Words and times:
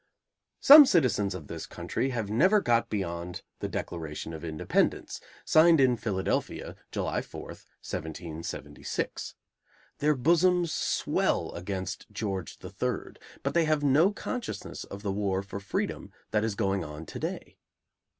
Some 0.59 0.87
citizens 0.87 1.35
of 1.35 1.45
this 1.45 1.67
country 1.67 2.09
have 2.09 2.27
never 2.27 2.59
got 2.59 2.89
beyond 2.89 3.43
the 3.59 3.67
Declaration 3.69 4.33
of 4.33 4.43
Independence, 4.43 5.21
signed 5.45 5.79
in 5.79 5.95
Philadelphia, 5.95 6.75
July 6.91 7.21
4th, 7.21 7.67
1776. 7.87 9.35
Their 9.99 10.15
bosoms 10.15 10.71
swell 10.71 11.51
against 11.51 12.09
George 12.11 12.57
III, 12.63 13.13
but 13.43 13.53
they 13.53 13.65
have 13.65 13.83
no 13.83 14.11
consciousness 14.11 14.85
of 14.85 15.03
the 15.03 15.11
war 15.11 15.43
for 15.43 15.59
freedom 15.59 16.11
that 16.31 16.43
is 16.43 16.55
going 16.55 16.83
on 16.83 17.05
to 17.05 17.19
day. 17.19 17.57